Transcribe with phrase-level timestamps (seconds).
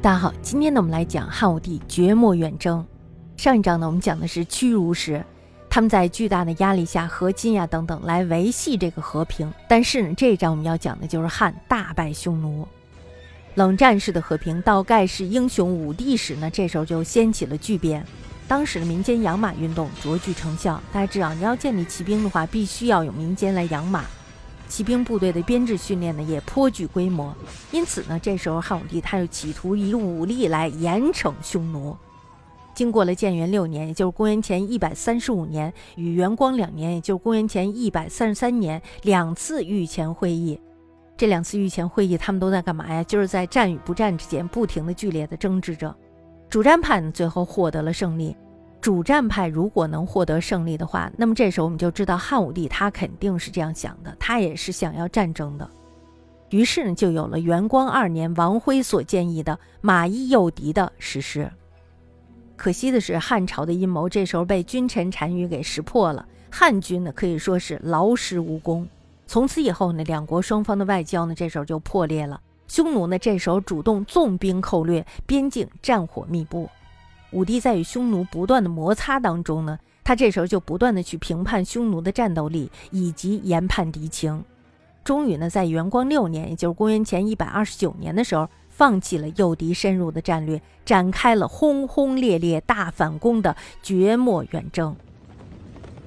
[0.00, 2.86] 大家好，今天呢我们来讲汉武帝绝末远征。
[3.36, 5.24] 上一章呢我们讲的是屈辱史，
[5.68, 9.52] 他们在巨大的压力下和金呀等等来维系这个和平。
[9.68, 12.66] 但是呢这一章我们要讲的就是汉大败匈奴，
[13.56, 18.06] 冷战式的和平到盖世英雄武帝时呢，这时候就掀起了巨变。
[18.46, 20.80] 当时的民间养马运动卓具成效。
[20.92, 24.04] 大家知道，你要建立骑兵的话，必须要有民间来养马。
[24.68, 27.34] 骑兵部队的编制训练呢也颇具规模，
[27.72, 31.96] 因此呢，这时候汉武帝他就企图以武力来严惩匈奴。
[32.74, 40.60] 经过了建元六年，也就是公元前一百三十五年，与元光两年，也就是公元前一百三十三年，两次御前会议。
[41.16, 43.02] 这两次御前会议，他们都在干嘛呀？
[43.02, 45.92] 就是在战与不战之间不停的剧烈的争执着。
[46.48, 48.36] 主战派呢，最后获得了胜利。
[48.80, 55.68] 主战派如果能获得胜利的话，那么这时候我们就知道汉武帝他肯定是这样想的，他也是想要战争的。
[56.50, 61.50] 于是呢，就有了元光二年王辉所建议的马邑诱敌的实施。
[62.56, 68.88] 可惜的是，汉朝的阴谋这时候被君臣单于给识破了，汉军呢可以说是劳师无功。
[69.26, 72.40] 从此以后呢，两国双方的外交呢这时候就破裂了。
[72.66, 76.68] 匈奴呢这时候主动纵兵寇掠，边境战火密布。
[77.30, 84.42] 武帝在与匈奴不断的摩擦当中呢，他这时候就不断的去评判匈奴的战斗力以及研判敌情，
[85.04, 94.96] 终于呢，在元光六年，也就是公元前一百二十九年的时候，放弃了诱敌深入的战略，展开了轰轰烈烈大反攻的绝末远征。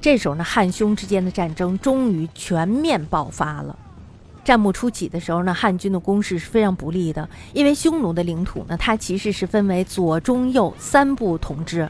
[0.00, 3.78] 这时候呢，汉匈之间的战争终于全面爆发了。
[4.44, 11.88] 战幕初起的时候呢，汉军的攻势是非常不利的，因为匈奴的领土呢，它其实是分为左、中、右三部统治，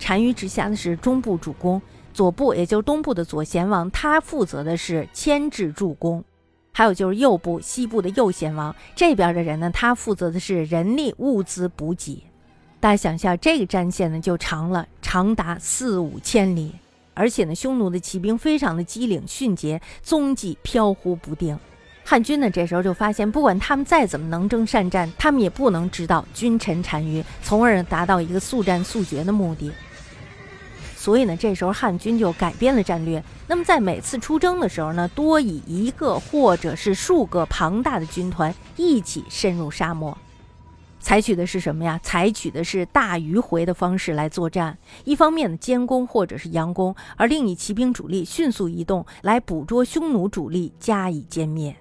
[0.00, 1.80] 单于直辖的是中部主攻，
[2.14, 6.24] 左部也就是东部的左贤王，他负责的是牵制助攻，
[6.72, 12.24] 还有就是右部西部的右贤王这边的人呢，他负责的是人力物资补给。
[12.80, 16.72] 大家想一下，这个战线呢就长了，长达四五千里，
[17.14, 21.56] 而且呢，匈奴的骑兵非常的机灵迅捷，踪迹飘忽不定。
[22.04, 29.72] 汉军呢，这时候就发现，不管他们再怎么能征善战，他们也不能知道君臣单于，从而达到一个速战速决的目的。
[30.96, 33.22] 所以呢，这时候汉军就改变了战略。
[33.48, 40.16] 那么在每次出征的时候呢，多以一个或者是数个庞大的军团一起深入沙漠，
[41.00, 41.98] 采取的是什么呀？
[42.02, 44.78] 采取的是大迂回的方式来作战。
[45.04, 51.74] 一方面呢，监攻或者是佯攻，而另以骑兵主力迅速移动来捕捉匈奴主力，加以歼灭。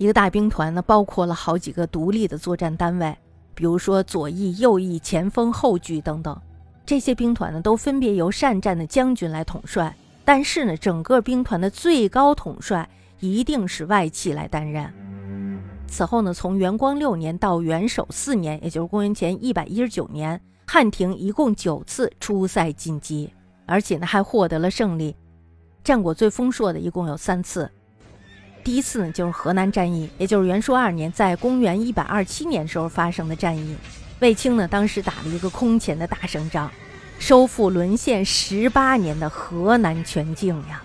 [0.00, 3.14] 一个大兵团呢，包括了好几个独立的作战单位，
[3.54, 6.34] 比如说左翼、右翼、前锋、后拒等等。
[6.86, 9.94] 这些兵团呢，都分别由善战的将军来统帅。
[10.24, 12.88] 但是呢，整个兵团的最高统帅
[13.18, 14.90] 一定是外戚来担任。
[15.86, 23.30] 此后呢，从元光六年到元首四年，也就是公元前一百一十九年，汉廷一共九次出塞进击，
[23.66, 25.14] 而且呢，还获得了胜利。
[25.84, 27.70] 战果最丰硕的一共有三次。
[28.62, 33.74] 第一次呢，就是河南战役，也就是元朔二年，在公元一百二七年时候发生的战役。
[34.20, 36.70] 卫青呢，当时打了一个空前的大胜仗，
[37.18, 40.82] 收复沦陷十八年的河南全境呀。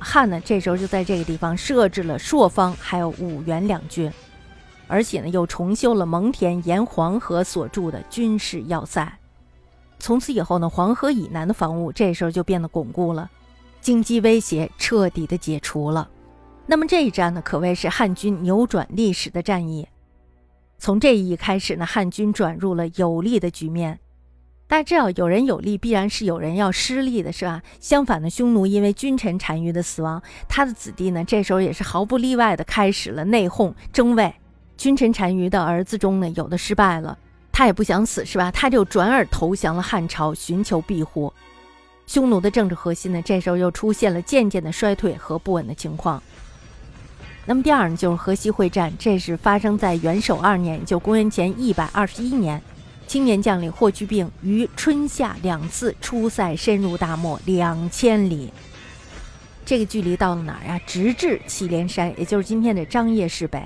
[0.00, 4.12] 汉呢，这时候就在这个地方设置了朔方还有五原两郡，
[4.88, 9.20] 而且呢，又重修了蒙恬沿黄河所筑的军事要塞。
[10.00, 13.30] 从此以后呢，黄河以南的防务这时候就变得巩固了，
[13.80, 16.08] 经济威胁彻底的解除了。
[16.72, 19.86] 那么这一战呢，可谓是汉军扭转历史的战役。
[20.78, 23.98] 从这一役开始呢，汉军转入了有利的局面。
[24.68, 27.60] 大家知道，有人有利，必然是有人要失利的，是吧？
[27.78, 34.34] 相反的，匈奴因为君臣单于的死亡，他的子弟呢，这时候也是毫不例外的开始了内讧争位。
[34.78, 37.18] 君臣单于的儿子中呢，有的失败了，
[37.52, 38.50] 他也不想死，是吧？
[38.50, 41.30] 他就转而投降了汉朝，寻求庇护。
[42.06, 46.22] 匈奴的政治核心呢，这时候又出现了渐渐的衰退和不稳的情况。
[47.44, 52.62] 那么第二呢，就是河西会战，这是发生在元首二年，就公元前一百二十一年。
[53.08, 58.50] 青年将领霍去病于春夏两次出塞，深入大漠两千里。
[59.66, 60.80] 这个距离到了哪儿呀？
[60.86, 63.60] 直至祁连山，也就是今天的张掖市北。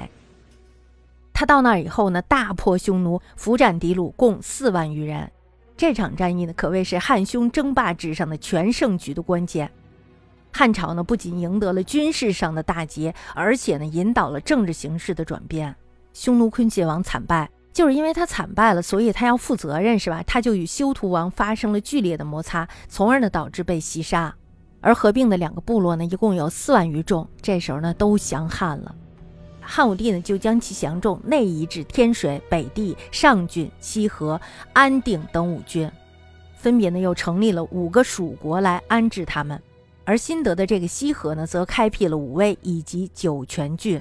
[1.32, 5.30] 他到那儿以后呢，大破匈奴，伏斩敌虏共四万余人。
[5.76, 9.70] 这场战役呢，可谓是汉匈争霸史上的全胜局的关键。
[10.56, 15.76] 汉朝呢，不仅赢得了军事上的大捷，而且呢，引导了政治形势的转变。
[16.14, 20.22] 匈奴昆邪王惨败，就是因为他惨败了，所以他要负责任，是吧？
[20.26, 24.34] 他就与修图王发生了剧烈的摩擦，从而呢，导致被袭杀。
[24.80, 28.94] 而合并的两个部落呢，一共有四万余众，这时候呢，都降汉了。
[29.60, 34.40] 汉武帝呢就将其降众内移至天水、北地、上郡、西河、
[34.72, 35.90] 安定等五郡，
[36.54, 39.60] 分别呢又成立了五个属国来安置他们。
[40.06, 44.00] 而新得的这个西河呢，则开辟了武威以及酒泉郡。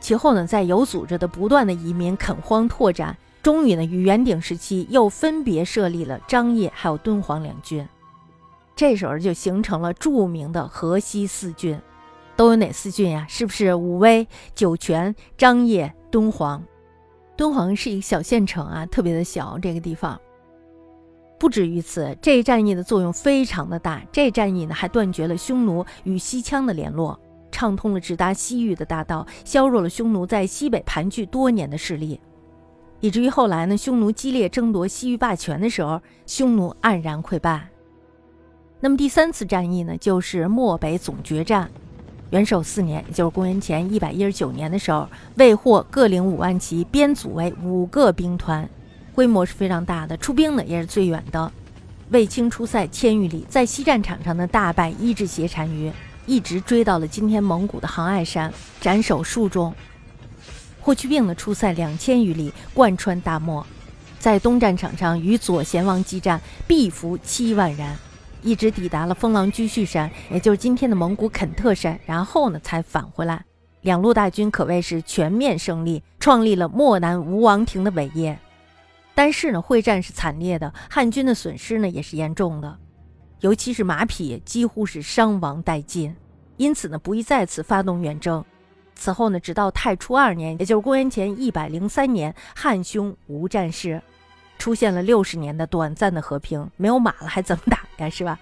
[0.00, 7.86] 其后呢，在有组织的不断的移民垦荒拓展，终于呢，与元鼎时期又分别设立了张掖还有敦煌两郡。
[8.74, 11.78] 这时候就形成了著名的河西四郡。
[12.34, 13.26] 都有哪四郡呀？
[13.28, 16.64] 是不是武威、酒泉、张掖、敦煌？
[17.36, 19.58] 敦煌是一个小县城啊，特别的小。
[19.58, 20.18] 这个地方
[21.42, 24.00] 不止于此，这一战役的作用非常的大。
[24.12, 27.18] 这战役呢，还断绝了匈奴与西羌的联络，
[27.50, 32.20] 畅通了直达西域的大道，削弱了匈奴在西北盘踞多年的势力，
[33.00, 37.68] 以至于后来呢，匈奴激烈争夺西域霸权的时候，匈奴黯然溃败。
[38.78, 41.68] 那么第三次战役呢，就是漠北总决战。
[42.30, 48.70] 元首四年，也就是公元前一百一十九年的时候，魏霍各领五万骑，编组为五个兵团，
[49.14, 51.52] 规模是非常大的，出兵呢也是最远的。
[52.10, 55.90] 卫青出塞千余里，在西战场上呢大败伊稚斜单于，
[56.26, 59.74] 一直追到了今天蒙古的杭爱山，斩首数众。
[60.80, 63.64] 霍去病呢出塞两千余里，贯穿大漠，
[64.18, 67.88] 在东战场上与左贤王激战，必俘七万人。
[68.42, 73.44] 一直抵达了封狼居胥山，也就是今天的蒙古肯特山，然后呢才返回来。
[73.82, 78.38] 两路大军可谓是全面胜利，创立了漠南吴王庭的伟业。
[79.14, 82.78] 但是呢，会战是惨烈的，汉军的损失呢也是严重的，
[83.40, 86.14] 尤其是马匹几乎是伤亡殆尽，
[86.56, 88.44] 因此呢不宜再次发动远征。
[88.94, 94.00] 此后呢，直到太初二年，也就是公元前一百零三年，汉匈无战事。
[94.58, 98.08] 出现了六十年的短暂的和平，没有马了还怎么打呀？
[98.08, 98.38] 是吧？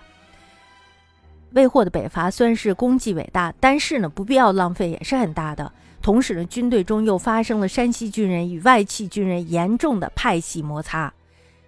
[1.52, 5.72] 魏霍的北伐虽然是功绩伟大，但是呢，不必要浪费也是很大的。
[6.02, 11.12] 同时呢，军队中又发生了山西军人与外戚军人严重的派系摩擦。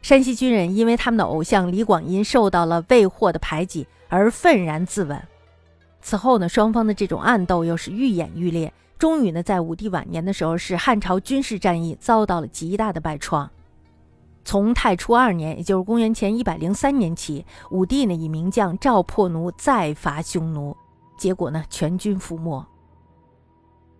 [0.01, 5.21] 山西军人因为他们的偶像李广殷受到了魏获的排挤而愤然自刎。
[6.01, 13.49] 此后呢，双方的这种暗斗又是愈演愈烈，终于呢，在武帝晚年的时候，是汉朝军事战役遭到了极大的败创。
[14.45, 20.77] 从太初二年，也就是公元前一百零三年起，武帝呢以名将赵破奴再伐匈奴，
[21.17, 22.67] 结果呢全军覆没。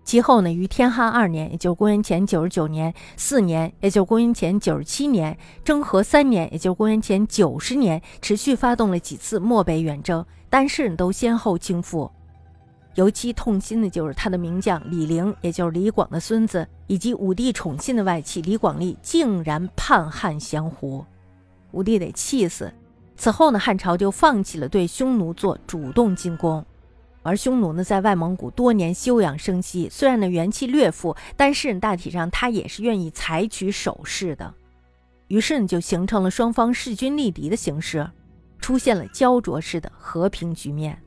[0.05, 12.11] 其后呢，于天汉二年，也就是公元前九十九年四年，也就是公元前九十七年，征和三年，也就是公元前九十年，持续发动了几次漠北远征，但是都先后倾覆。
[12.97, 21.03] 尤其痛心的就是他的名将李陵，也就是李广的孙子，以及武帝宠信的外戚李广利，竟然叛汉降胡，
[21.71, 22.71] 武帝得气死。
[23.17, 26.63] 此后呢，汉朝就放弃了对匈奴做主动进攻，
[27.23, 34.53] 而匈奴呢，在外蒙古多年休养生息，虽然呢元气略负，但是大体上他也是愿意采取守势的。
[35.29, 38.11] 于是呢，就形成了双方势均力敌的形式，
[38.59, 41.01] 出现了焦灼式的和平局面。